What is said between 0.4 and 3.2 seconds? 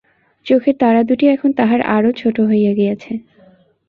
চোখের তারাদুটি এখন তাহার আরও ছোট হইয়া গিয়াছে।